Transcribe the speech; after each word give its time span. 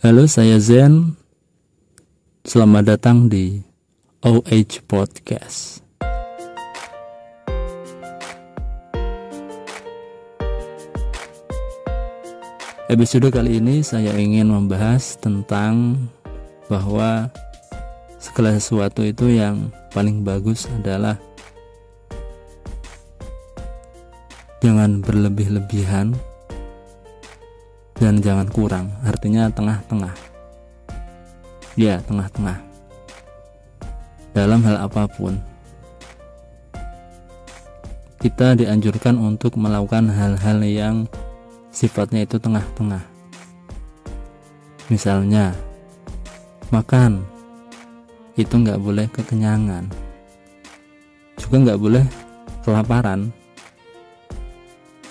Halo, 0.00 0.24
saya 0.24 0.56
Zen. 0.56 1.12
Selamat 2.40 2.96
datang 2.96 3.28
di 3.28 3.60
OH 4.24 4.80
Podcast. 4.88 5.84
Episode 12.88 13.28
kali 13.28 13.60
ini 13.60 13.84
saya 13.84 14.16
ingin 14.16 14.48
membahas 14.48 15.20
tentang 15.20 16.08
bahwa 16.72 17.28
segala 18.16 18.56
sesuatu 18.56 19.04
itu 19.04 19.28
yang 19.28 19.68
paling 19.92 20.24
bagus 20.24 20.64
adalah 20.80 21.20
jangan 24.64 25.04
berlebih-lebihan 25.04 26.16
dan 28.00 28.24
jangan 28.24 28.48
kurang. 28.48 28.88
Artinya 29.04 29.52
tengah-tengah. 29.52 30.16
Ya 31.76 32.00
tengah-tengah. 32.08 32.56
Dalam 34.32 34.64
hal 34.64 34.80
apa 34.80 35.04
pun. 35.04 35.36
Kita 38.20 38.56
dianjurkan 38.56 39.20
untuk 39.20 39.60
melakukan 39.60 40.08
hal-hal 40.08 40.64
yang 40.64 40.96
sifatnya 41.68 42.24
itu 42.24 42.40
tengah-tengah. 42.40 43.04
Misalnya 44.88 45.52
makan. 46.72 47.20
Itu 48.40 48.56
nggak 48.64 48.80
boleh 48.80 49.06
kekenyangan. 49.12 49.92
Juga 51.36 51.56
nggak 51.68 51.80
boleh 51.80 52.04
kelaparan. 52.64 53.28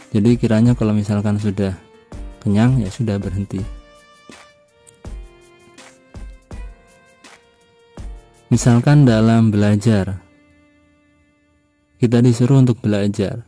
Jadi 0.10 0.42
kiranya 0.42 0.74
kalau 0.74 0.98
misalkan 0.98 1.38
sudah 1.38 1.89
kenyang 2.50 2.82
ya 2.82 2.90
sudah 2.90 3.22
berhenti. 3.22 3.62
Misalkan 8.50 9.06
dalam 9.06 9.54
belajar 9.54 10.18
kita 12.02 12.26
disuruh 12.26 12.66
untuk 12.66 12.82
belajar. 12.82 13.46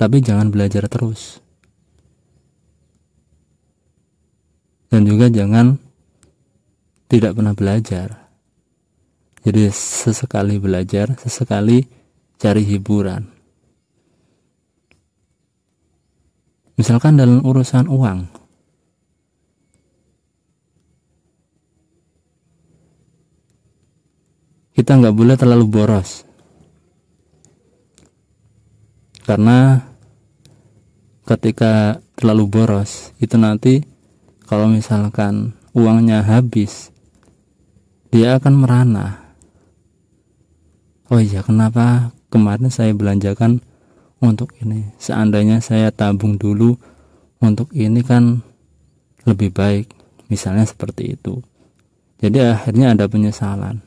Tapi 0.00 0.24
jangan 0.24 0.48
belajar 0.48 0.88
terus. 0.88 1.44
Dan 4.88 5.04
juga 5.04 5.28
jangan 5.28 5.76
tidak 7.12 7.36
pernah 7.36 7.52
belajar. 7.52 8.32
Jadi 9.44 9.68
sesekali 9.68 10.56
belajar 10.56 11.12
sesekali 11.20 11.84
cari 12.40 12.64
hiburan 12.64 13.37
misalkan 16.78 17.18
dalam 17.18 17.42
urusan 17.42 17.90
uang. 17.90 18.30
Kita 24.78 24.94
nggak 24.94 25.16
boleh 25.18 25.34
terlalu 25.34 25.66
boros. 25.66 26.22
Karena 29.26 29.82
ketika 31.26 31.98
terlalu 32.14 32.46
boros 32.46 33.12
itu 33.20 33.34
nanti 33.36 33.82
kalau 34.48 34.70
misalkan 34.70 35.52
uangnya 35.76 36.24
habis 36.24 36.94
dia 38.08 38.38
akan 38.40 38.54
merana. 38.64 39.34
Oh 41.12 41.20
iya 41.20 41.44
kenapa? 41.44 42.14
Kemarin 42.32 42.72
saya 42.72 42.94
belanjakan 42.94 43.60
untuk 44.18 44.54
ini. 44.62 44.90
Seandainya 44.98 45.62
saya 45.62 45.90
tabung 45.94 46.38
dulu 46.38 46.74
untuk 47.38 47.70
ini 47.74 48.02
kan 48.02 48.42
lebih 49.26 49.54
baik. 49.54 49.86
Misalnya 50.28 50.68
seperti 50.68 51.16
itu. 51.16 51.40
Jadi 52.20 52.42
akhirnya 52.42 52.92
ada 52.92 53.08
penyesalan. 53.08 53.80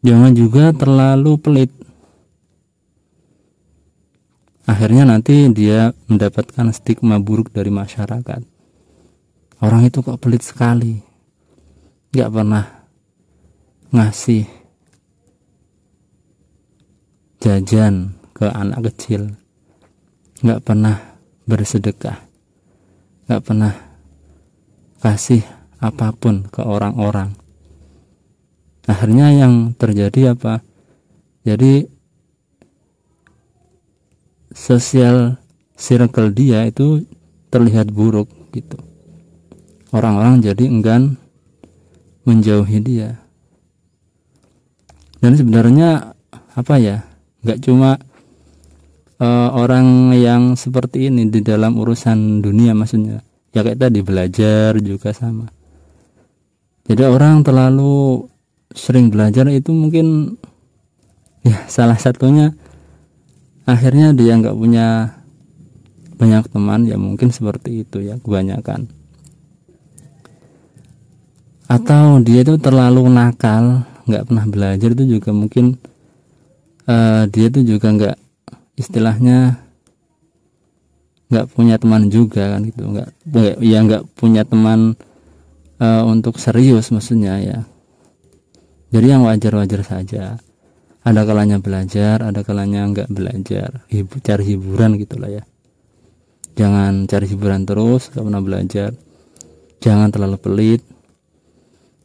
Jangan 0.00 0.32
juga 0.32 0.70
terlalu 0.72 1.32
pelit. 1.36 1.72
Akhirnya 4.68 5.08
nanti 5.08 5.48
dia 5.50 5.90
mendapatkan 6.06 6.70
stigma 6.70 7.18
buruk 7.18 7.50
dari 7.50 7.72
masyarakat. 7.72 8.40
Orang 9.58 9.82
itu 9.84 9.98
kok 10.06 10.20
pelit 10.22 10.46
sekali. 10.46 11.02
Gak 12.14 12.30
pernah 12.30 12.64
ngasih 13.90 14.46
jajan 17.40 18.17
ke 18.38 18.46
anak 18.46 18.86
kecil. 18.88 19.34
Nggak 20.46 20.62
pernah 20.62 20.96
bersedekah. 21.44 22.18
Nggak 23.26 23.42
pernah 23.42 23.74
kasih 25.02 25.42
apa 25.82 26.14
pun 26.14 26.46
ke 26.46 26.62
orang-orang. 26.62 27.34
Akhirnya 28.86 29.34
yang 29.34 29.74
terjadi 29.74 30.38
apa? 30.38 30.62
Jadi 31.42 31.84
sosial 34.54 35.36
circle 35.76 36.32
dia 36.32 36.64
itu 36.64 37.04
terlihat 37.52 37.90
buruk 37.92 38.30
gitu. 38.54 38.78
Orang-orang 39.92 40.40
jadi 40.40 40.64
enggan 40.68 41.16
menjauhi 42.24 42.78
dia. 42.80 43.18
Dan 45.18 45.34
sebenarnya 45.34 46.14
apa 46.54 46.74
ya? 46.78 47.02
Nggak 47.42 47.58
cuma 47.64 47.96
uh, 49.18 49.48
orang 49.54 50.14
yang 50.16 50.54
seperti 50.54 51.10
ini 51.10 51.28
di 51.28 51.42
dalam 51.42 51.78
urusan 51.78 52.42
dunia 52.42 52.72
maksudnya. 52.74 53.22
Ya 53.52 53.64
kayak 53.64 53.80
tadi 53.80 54.00
belajar 54.04 54.78
juga 54.78 55.10
sama. 55.12 55.50
Jadi 56.88 57.04
orang 57.04 57.44
terlalu 57.44 58.24
sering 58.72 59.12
belajar 59.12 59.48
itu 59.52 59.72
mungkin 59.72 60.36
ya 61.44 61.64
salah 61.68 61.96
satunya 61.96 62.52
akhirnya 63.68 64.12
dia 64.16 64.36
nggak 64.36 64.56
punya 64.56 65.16
banyak 66.18 66.44
teman 66.50 66.80
ya 66.88 66.96
mungkin 66.96 67.28
seperti 67.28 67.84
itu 67.84 68.00
ya 68.04 68.16
kebanyakan. 68.20 68.88
Atau 71.68 72.24
dia 72.24 72.40
itu 72.40 72.56
terlalu 72.56 73.04
nakal 73.12 73.84
nggak 74.08 74.24
pernah 74.24 74.46
belajar 74.48 74.88
itu 74.96 75.04
juga 75.20 75.36
mungkin 75.36 75.76
uh, 76.88 77.28
dia 77.28 77.52
itu 77.52 77.60
juga 77.60 77.92
nggak 77.92 78.16
istilahnya 78.78 79.58
nggak 81.28 81.46
punya 81.52 81.76
teman 81.76 82.08
juga 82.08 82.56
kan 82.56 82.64
gitu. 82.64 82.88
Nggak 82.88 83.08
ya 83.60 83.78
nggak 83.84 84.02
punya 84.16 84.46
teman 84.46 84.96
uh, 85.82 86.02
untuk 86.06 86.38
serius 86.40 86.88
maksudnya 86.94 87.36
ya. 87.42 87.58
Jadi 88.88 89.06
yang 89.12 89.26
wajar-wajar 89.26 89.84
saja. 89.84 90.40
Ada 91.04 91.24
kalanya 91.24 91.56
belajar 91.60 92.20
ada 92.20 92.40
kalanya 92.44 92.84
nggak 92.88 93.08
belajar. 93.12 93.84
Hibu, 93.92 94.20
cari 94.24 94.44
hiburan 94.56 94.96
gitulah 94.96 95.28
ya. 95.28 95.44
Jangan 96.56 97.06
cari 97.06 97.26
hiburan 97.28 97.68
terus 97.68 98.08
nggak 98.14 98.24
pernah 98.24 98.42
belajar. 98.42 98.90
Jangan 99.78 100.08
terlalu 100.10 100.36
pelit. 100.40 100.82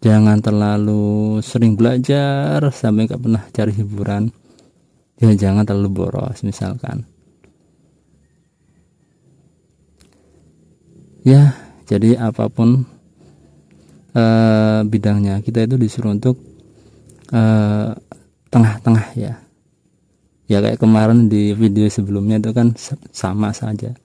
Jangan 0.04 0.44
terlalu 0.44 1.40
sering 1.40 1.80
belajar 1.80 2.60
sampai 2.76 3.08
nggak 3.08 3.22
pernah 3.24 3.44
cari 3.56 3.72
hiburan 3.72 4.43
ya 5.22 5.32
jangan 5.36 5.66
terlalu 5.68 5.90
boros 6.06 6.42
misalkan. 6.42 7.06
Ya 11.24 11.56
jadi 11.88 12.20
apa 12.20 12.52
pun 12.52 12.84
uh, 14.18 14.82
bidangnya 14.84 15.40
kita 15.40 15.64
itu 15.68 15.76
disuruh 15.80 16.16
untuk 16.16 16.40
tengah 17.34 17.98
tengah-tengah 18.54 19.08
ya. 19.18 19.34
Ya 20.46 20.62
kayak 20.62 20.78
kemarin 20.78 21.32
di 21.32 21.56
video 21.58 21.90
sebelumnya 21.90 22.38
itu 22.38 22.54
kan 22.54 22.78
sama 23.10 23.50
saja. 23.50 23.96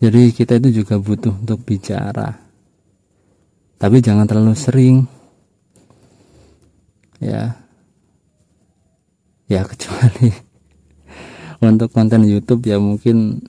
Jadi 0.00 0.32
kita 0.32 0.60
itu 0.60 0.84
juga 0.84 1.00
butuh 1.00 1.32
untuk 1.32 1.64
bicara. 1.64 2.28
Tapi 3.80 3.96
jangan 4.04 4.28
terlalu 4.28 4.52
sering. 4.52 4.96
Ya 7.20 7.56
ya 9.50 9.66
kecuali 9.70 10.30
untuk 11.60 11.92
konten 11.92 12.24
YouTube 12.24 12.64
ya 12.64 12.80
mungkin 12.80 13.44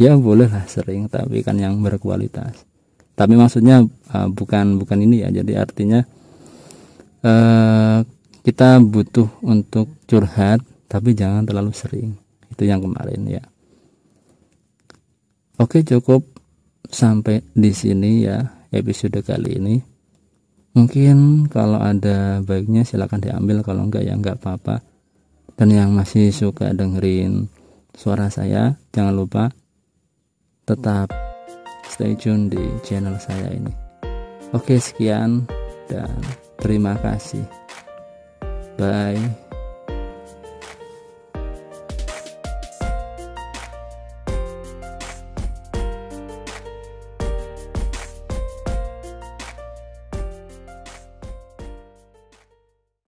ya 0.00 0.16
boleh 0.16 0.48
lah 0.48 0.64
sering 0.64 1.10
tapi 1.12 1.44
kan 1.44 1.60
yang 1.60 1.76
berkualitas. 1.84 2.64
Tapi 3.12 3.36
maksudnya 3.36 3.84
uh, 4.16 4.28
bukan 4.32 4.80
bukan 4.80 4.98
ini 5.04 5.20
ya. 5.20 5.28
Jadi 5.28 5.52
artinya 5.52 6.00
uh, 7.20 8.00
kita 8.40 8.80
butuh 8.80 9.28
untuk 9.44 9.92
curhat 10.08 10.64
tapi 10.88 11.12
jangan 11.12 11.44
terlalu 11.44 11.76
sering. 11.76 12.16
Itu 12.48 12.64
yang 12.64 12.80
kemarin 12.80 13.28
ya. 13.28 13.44
Oke 15.60 15.84
cukup 15.84 16.24
sampai 16.88 17.44
di 17.52 17.76
sini 17.76 18.24
ya 18.24 18.40
episode 18.72 19.20
kali 19.20 19.60
ini. 19.60 19.76
Mungkin 20.72 21.50
kalau 21.52 21.76
ada 21.76 22.40
baiknya 22.40 22.88
silahkan 22.88 23.20
diambil 23.20 23.60
kalau 23.60 23.84
enggak 23.84 24.08
ya 24.08 24.16
enggak 24.16 24.40
apa-apa 24.40 24.89
dan 25.56 25.68
yang 25.70 25.90
masih 25.94 26.30
suka 26.30 26.70
dengerin 26.74 27.50
suara 27.94 28.30
saya 28.30 28.78
jangan 28.94 29.14
lupa 29.14 29.44
tetap 30.68 31.10
stay 31.90 32.14
tune 32.14 32.46
di 32.46 32.62
channel 32.86 33.18
saya 33.18 33.50
ini. 33.50 33.74
Oke 34.54 34.78
sekian 34.78 35.46
dan 35.90 36.14
terima 36.62 36.94
kasih. 37.02 37.42
Bye 38.78 39.49